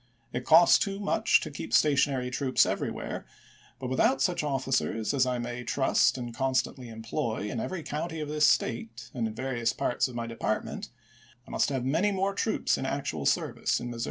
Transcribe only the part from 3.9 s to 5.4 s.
without such officers as I